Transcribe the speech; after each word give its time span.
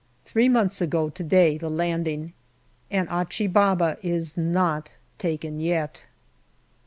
Three 0.25 0.49
months 0.49 0.81
ago 0.81 1.09
to 1.11 1.23
day 1.23 1.59
the 1.59 1.69
landing, 1.69 2.33
and 2.89 3.07
Achi 3.09 3.45
Baba 3.45 3.99
is 4.01 4.35
not 4.35 4.89
taken 5.19 5.59
yet. 5.59 6.05